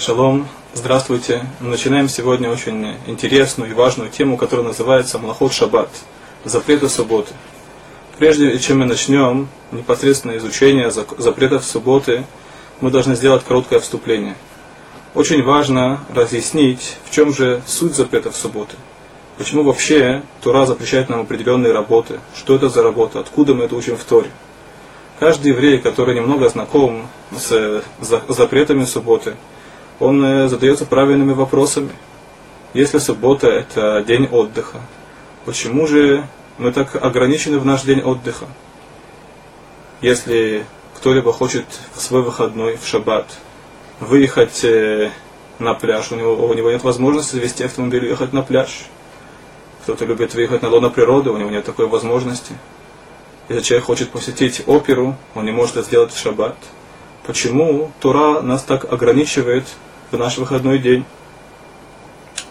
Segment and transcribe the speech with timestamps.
[0.00, 1.44] Шалом, здравствуйте.
[1.58, 5.88] Начинаем сегодня очень интересную и важную тему, которая называется Млахот Шаббат,
[6.44, 7.34] запреты субботы.
[8.16, 12.24] Прежде чем мы начнем непосредственно изучение запретов субботы,
[12.80, 14.36] мы должны сделать короткое вступление.
[15.16, 18.76] Очень важно разъяснить, в чем же суть запретов субботы.
[19.36, 23.96] Почему вообще Тура запрещает нам определенные работы, что это за работа, откуда мы это учим
[23.96, 24.30] в Торе.
[25.18, 27.82] Каждый еврей, который немного знаком с
[28.28, 29.34] запретами субботы,
[30.00, 31.90] он э, задается правильными вопросами.
[32.74, 34.80] Если суббота– это день отдыха,
[35.44, 36.26] почему же
[36.58, 38.46] мы так ограничены в наш день отдыха?
[40.00, 40.64] Если
[40.96, 43.26] кто-либо хочет в свой выходной, в шаббат,
[44.00, 45.10] выехать э,
[45.58, 48.86] на пляж, у него, у него нет возможности завести автомобиль и ехать на пляж.
[49.82, 52.52] Кто-то любит выехать на лоно природы, у него нет такой возможности.
[53.48, 56.56] Если человек хочет посетить оперу, он не может это сделать в шаббат.
[57.26, 59.64] Почему Тура нас так ограничивает
[60.10, 61.04] в наш выходной день.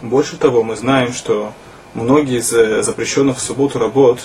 [0.00, 1.52] Больше того, мы знаем, что
[1.94, 4.20] многие из э, запрещенных в субботу работ,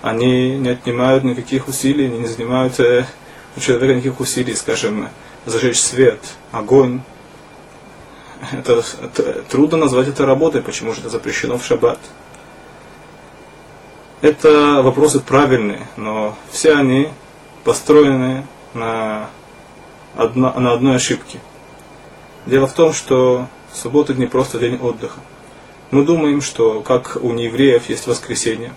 [0.00, 3.04] они не отнимают никаких усилий, они не занимают э,
[3.56, 5.08] у человека никаких усилий, скажем,
[5.44, 6.20] зажечь свет,
[6.52, 7.00] огонь.
[8.52, 11.98] Это, это, трудно назвать это работой, почему же это запрещено в шаббат.
[14.20, 17.08] Это вопросы правильные, но все они
[17.64, 19.28] построены на,
[20.16, 21.40] одно, на одной ошибке.
[22.48, 25.20] Дело в том, что суббота не просто день отдыха.
[25.90, 28.72] Мы думаем, что как у неевреев есть воскресенье,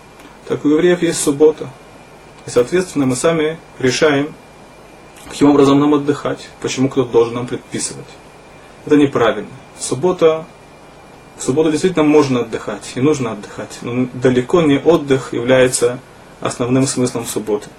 [0.50, 1.70] так у евреев есть суббота.
[2.46, 4.34] И, соответственно, мы сами решаем,
[5.30, 8.08] каким образом нам отдыхать, почему кто-то должен нам предписывать.
[8.86, 9.48] Это неправильно.
[9.80, 10.46] Суббота,
[11.38, 16.00] в субботу действительно можно отдыхать и нужно отдыхать, но далеко не отдых является
[16.42, 17.70] основным смыслом субботы.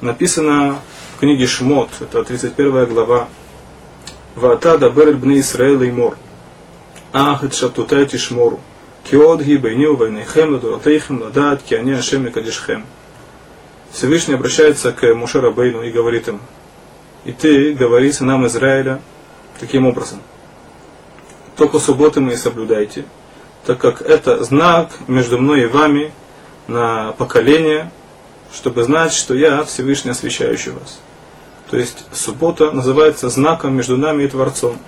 [0.00, 0.80] Написано
[1.14, 3.28] в книге Шмот, это 31 глава,
[4.37, 6.13] ואתה דבר אל בני ישראל לאמור,
[7.11, 8.57] אך את שבתותי תשמורו,
[9.03, 12.81] כי עוד היא ביני וביניכם לדורותיכם לדעת, כי אני השם מקדשכם.
[13.91, 16.39] Всевышний обращается к Муше Рабейну и говорит им,
[17.25, 19.01] и ты говори сынам Израиля
[19.59, 20.21] таким образом,
[21.57, 23.03] только субботы мои соблюдайте,
[23.65, 26.13] так как это знак между мной и вами
[26.67, 27.91] на поколение,
[28.53, 30.99] чтобы знать, что я Всевышний освящающий вас.
[31.70, 34.78] То есть суббота называется знаком между нами и Творцом.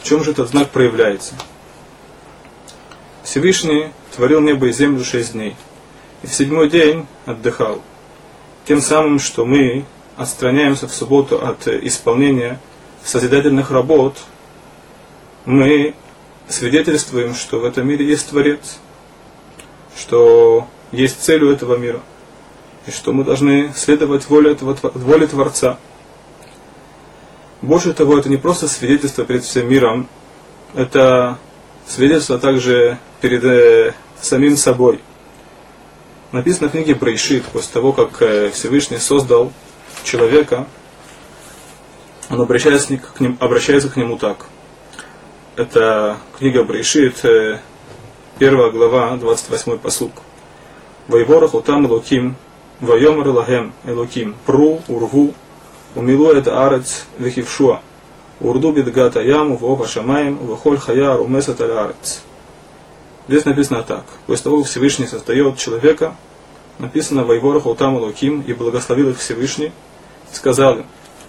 [0.00, 1.34] В чем же этот знак проявляется?
[3.22, 5.54] Всевышний творил небо и землю шесть дней.
[6.22, 7.82] И в седьмой день отдыхал.
[8.66, 9.84] Тем самым, что мы
[10.16, 12.58] отстраняемся в субботу от исполнения
[13.04, 14.16] созидательных работ,
[15.44, 15.94] мы
[16.48, 18.78] свидетельствуем, что в этом мире есть Творец,
[19.96, 22.00] что есть цель у этого мира–
[22.86, 25.78] и что мы должны следовать воле, этого, воле Творца.
[27.60, 30.08] Больше того, это не просто свидетельство перед всем миром,
[30.74, 31.38] это
[31.86, 35.00] свидетельство также перед э, самим собой.
[36.32, 39.52] Написано в книге Брейшит, после того, как э, Всевышний создал
[40.02, 40.66] человека,
[42.30, 44.46] он обращается к, ним, обращается к нему так.
[45.54, 47.60] Это книга Брейшит, э,
[48.38, 50.12] первая глава, 28 посук.
[51.06, 52.36] Воеворах утам луким
[52.82, 55.34] Вайомер лагем Элоким, пру, урву
[55.94, 57.80] умилует арец вехившуа,
[58.40, 62.22] урду бидгата яму, вога шамаем, вахоль хаяр, умесат аль арец.
[63.28, 64.04] Здесь написано так.
[64.26, 66.16] После того, как Всевышний создает человека,
[66.80, 69.70] написано «Вайвор Хултам Луким» и благословил их Всевышний,
[70.32, 70.86] сказал им,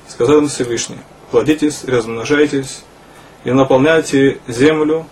[0.08, 0.98] сказал им Всевышний,
[1.30, 2.82] плодитесь размножайтесь,
[3.44, 5.06] и наполняйте землю,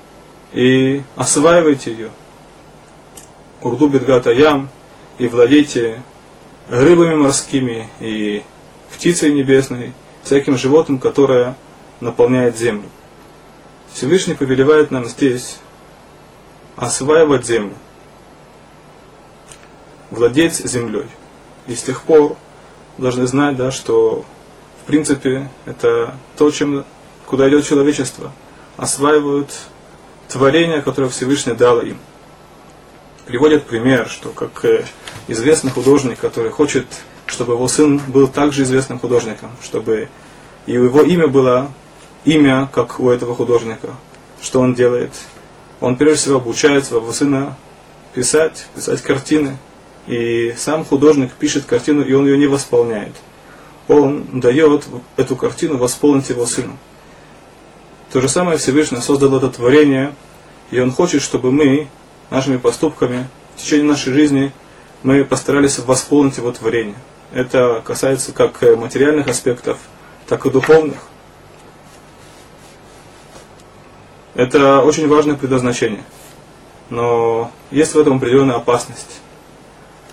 [0.54, 2.10] и осваивайте ее.
[3.62, 4.70] Урду Бедгата Ям,
[5.20, 6.02] и владейте
[6.70, 8.44] рыбами морскими и
[8.94, 11.56] птицей небесной, всяким животным, которое
[12.00, 12.90] наполняет землю.
[13.94, 15.60] Всевышний повелевает нам здесь
[16.76, 17.74] осваивать землю,
[20.10, 21.08] владеть землей.
[21.68, 22.38] И с тех пор
[22.98, 24.26] должны знать, да, что
[24.84, 26.86] в принципе это то, чем,
[27.26, 28.32] куда идет человечество.
[28.78, 29.52] Осваивают
[30.28, 31.98] творение, которое Всевышний дало им.
[33.26, 34.86] Приводят пример, что как э,
[35.28, 36.86] известный художник, который хочет,
[37.26, 40.10] чтобы его сын был также известным художником, чтобы
[40.66, 41.72] и его имя было
[42.24, 43.96] имя, как у этого художника.
[44.42, 45.12] Что он делает?
[45.80, 47.58] Он прежде всего обучает своего сына
[48.14, 49.58] писать, писать картины.
[50.08, 53.16] И сам художник пишет картину, и он ее не восполняет.
[53.88, 54.86] Он дает
[55.18, 56.78] эту картину восполнить его сыну.
[58.12, 60.14] То же самое Всевышний создал это творение,
[60.70, 61.88] и он хочет, чтобы мы
[62.32, 64.52] нашими поступками в течение нашей жизни
[65.04, 66.96] мы постарались восполнить его творение.
[67.32, 69.78] Это касается как материальных аспектов,
[70.28, 70.98] так и духовных.
[74.34, 76.04] Это очень важное предназначение.
[76.90, 79.20] Но есть в этом определенная опасность.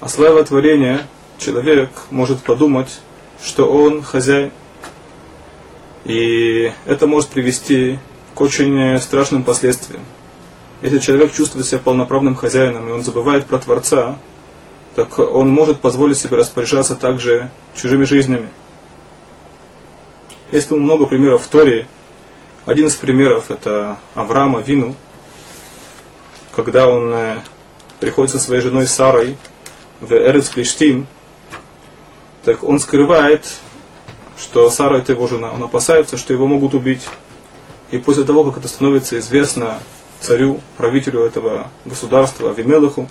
[0.00, 1.06] Осваивая творение,
[1.38, 3.00] человек может подумать,
[3.42, 4.50] что он хозяин.
[6.04, 7.98] И это может привести
[8.34, 10.02] к очень страшным последствиям.
[10.80, 14.16] Если человек чувствует себя полноправным хозяином, и он забывает про Творца,
[14.94, 18.48] так он может позволить себе распоряжаться также чужими жизнями.
[20.52, 21.86] Есть много примеров в Торе.
[22.64, 24.94] Один из примеров это Авраама Вину,
[26.54, 27.38] когда он э,
[28.00, 29.36] приходит со своей женой Сарой
[30.00, 31.06] в Эрец Клиштим,
[32.44, 33.46] так он скрывает,
[34.38, 35.52] что Сара это его жена.
[35.52, 37.06] Он опасается, что его могут убить.
[37.90, 39.80] И после того, как это становится известно
[40.20, 43.08] царю, правителю этого государства, Авимелаху,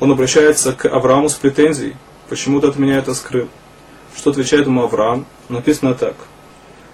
[0.00, 1.96] он обращается к Аврааму с претензией,
[2.28, 3.48] почему ты от меня это скрыл.
[4.16, 5.26] Что отвечает ему Авраам?
[5.48, 6.14] Написано так.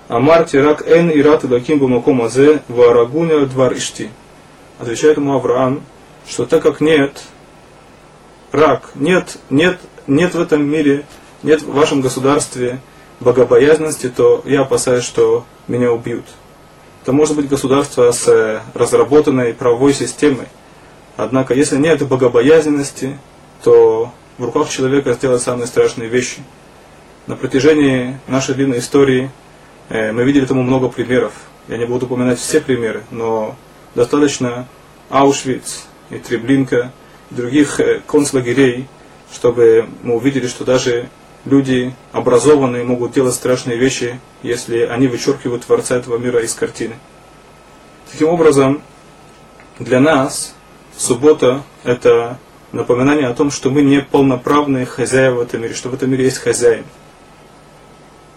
[0.09, 4.11] Амар тирак эн ират лаким бумаком азе варагуня двар ишти.
[4.79, 5.83] Отвечает ему Авраам,
[6.27, 7.23] что так как нет
[8.53, 11.05] рак, нет, нет, нет в этом мире,
[11.43, 12.81] нет в вашем государстве
[13.21, 16.25] богобоязненности, то я опасаюсь, что меня убьют.
[17.03, 20.47] Это может быть государство с разработанной правовой системой.
[21.17, 23.19] Однако, если нет богобоязненности,
[23.65, 26.39] то в руках человека сделать самые страшные вещи.
[27.27, 29.33] На протяжении нашей длинной истории
[29.89, 31.33] э, мы видели тому много примеров.
[31.67, 33.57] Я не буду упоминать все примеры, но
[33.97, 34.69] достаточно
[35.11, 36.93] Аушвиц и Треблинка
[37.33, 38.87] и других э, концлагерей,
[39.33, 41.09] чтобы мы увидели, что даже
[41.45, 46.95] люди образованные могут делать страшные вещи, если они вычеркивают Творца этого мира из картины.
[48.11, 48.83] Таким образом,
[49.79, 50.55] для нас
[50.97, 52.39] суббота– это
[52.73, 56.25] напоминание о том, что мы не полноправные хозяева в этом мире, что в этом мире
[56.25, 56.85] есть хозяин.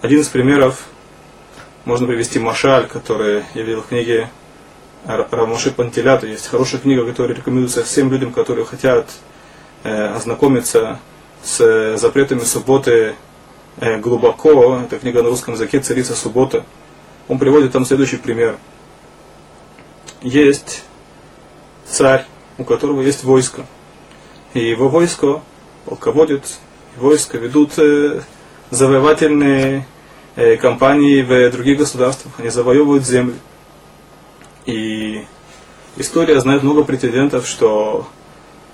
[0.01, 0.85] Один из примеров
[1.85, 4.29] можно привести Машаль, который я видел в книге
[5.05, 6.27] Рамоши Пантелята.
[6.27, 9.09] Есть хорошая книга, которая рекомендуется всем людям, которые хотят
[9.83, 10.99] э, ознакомиться
[11.45, 13.15] с запретами субботы
[13.77, 14.81] э, глубоко.
[14.83, 16.65] Это книга на русском языке «Царица суббота».
[17.27, 18.57] Он приводит там следующий пример.
[20.21, 20.83] Есть
[21.85, 22.25] царь,
[22.57, 23.65] у которого есть войско.
[24.55, 25.41] И его войско,
[25.85, 26.59] полководец,
[26.97, 28.21] войско ведут э,
[28.71, 29.85] завоевательные
[30.35, 32.33] э, кампании в других государствах.
[32.39, 33.35] Они завоевывают земли.
[34.65, 35.25] И
[35.95, 38.07] история знает много претендентов, что,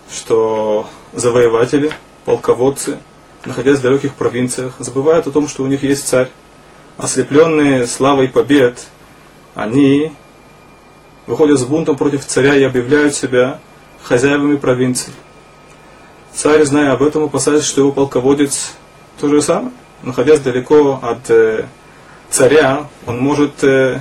[0.09, 1.91] что завоеватели–
[2.25, 2.99] полководцы,
[3.45, 6.29] находясь в далеких провинциях, забывают о том, что у них есть царь.
[6.97, 8.85] Ослепленные славой побед,
[9.55, 10.11] они
[11.25, 13.59] выходят с бунтом против царя и объявляют себя
[14.03, 15.13] хозяевами провинции.
[16.33, 18.73] Царь, зная об этом, опасается, что его полководец
[19.19, 19.73] то же самое.
[20.03, 21.65] Находясь далеко от э,
[22.29, 23.99] царя, он может, э,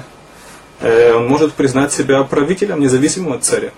[0.81, 3.73] э, он может признать себя правителем, независимым от царя.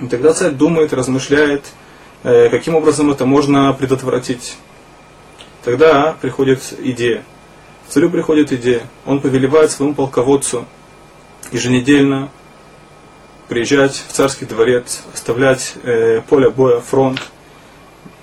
[0.00, 1.64] И тогда царь думает, размышляет,
[2.22, 4.56] каким образом это можно предотвратить.
[5.64, 7.22] Тогда приходит идея.
[7.88, 8.82] Царю приходит идея.
[9.06, 10.66] Он повелевает своему полководцу
[11.52, 12.30] еженедельно
[13.48, 17.20] приезжать в царский дворец, оставлять э, поле боя, фронт,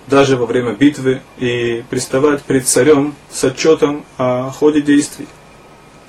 [0.07, 5.27] даже во время битвы, и приставать перед царем с отчетом о ходе действий.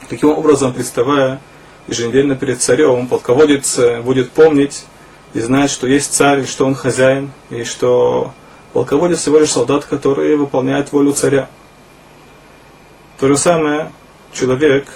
[0.08, 1.40] Таким образом, представая
[1.86, 4.84] еженедельно перед царем, полководец э, будет помнить
[5.34, 8.32] и знает, что есть царь, и что он хозяин, и что
[8.72, 11.48] полководец всего лишь солдат, который выполняет волю царя.
[13.18, 13.92] То же самое
[14.32, 14.88] человек,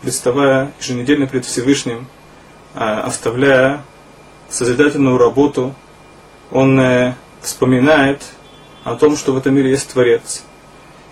[0.00, 2.06] представая еженедельно перед Всевышним,
[2.74, 3.84] а, оставляя
[4.48, 5.74] созидательную работу,
[6.50, 8.22] он э, вспоминает
[8.84, 10.44] о том, что в этом мире есть Творец.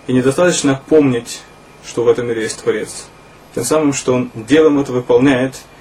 [0.05, 1.41] И недостаточно помнить,
[1.83, 3.07] что в этом мире есть Творец.
[3.55, 5.55] Тем самым, что он делом это выполняет–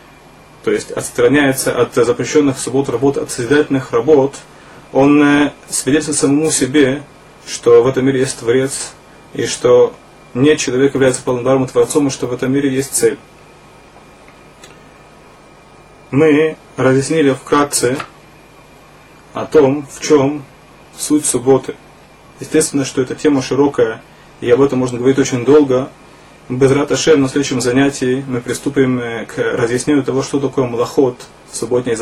[0.65, 4.37] то есть отстраняется от запрещенных в субботу работ, от созидательных работ,
[4.93, 7.03] он э, свидетельствует самому себе,
[7.47, 8.93] что в этом мире есть Творец,
[9.33, 9.95] и что
[10.35, 13.19] нет человек является полнодарным Творцом, и что в этом мире есть цель.
[16.11, 17.97] Мы разъяснили вкратце
[19.33, 20.45] о том, в чем
[20.97, 21.77] суть субботы.
[22.41, 24.03] Естественно, что эта тема широкая,
[24.41, 25.91] и об этом можно говорить очень долго,
[26.51, 31.17] без Раташем на следующем занятии мы приступим э, к разъяснению того, что такое млахот,
[31.53, 31.95] субботний